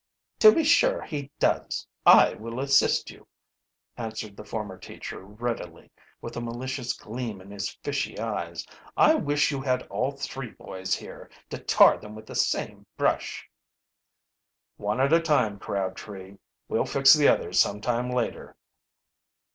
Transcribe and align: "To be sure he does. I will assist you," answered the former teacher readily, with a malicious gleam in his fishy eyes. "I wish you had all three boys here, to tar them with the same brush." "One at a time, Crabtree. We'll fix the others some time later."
"To 0.39 0.51
be 0.51 0.63
sure 0.63 1.03
he 1.03 1.29
does. 1.37 1.85
I 2.07 2.33
will 2.33 2.59
assist 2.59 3.11
you," 3.11 3.27
answered 3.97 4.35
the 4.35 4.43
former 4.43 4.79
teacher 4.79 5.19
readily, 5.21 5.91
with 6.21 6.35
a 6.35 6.41
malicious 6.41 6.93
gleam 6.93 7.39
in 7.39 7.51
his 7.51 7.69
fishy 7.83 8.17
eyes. 8.17 8.65
"I 8.97 9.13
wish 9.13 9.51
you 9.51 9.61
had 9.61 9.83
all 9.89 10.09
three 10.11 10.49
boys 10.53 10.95
here, 10.95 11.29
to 11.51 11.59
tar 11.59 11.97
them 11.99 12.15
with 12.15 12.25
the 12.25 12.33
same 12.33 12.87
brush." 12.97 13.47
"One 14.77 14.99
at 14.99 15.13
a 15.13 15.21
time, 15.21 15.59
Crabtree. 15.59 16.39
We'll 16.67 16.85
fix 16.87 17.13
the 17.13 17.27
others 17.27 17.59
some 17.59 17.79
time 17.79 18.09
later." 18.09 18.57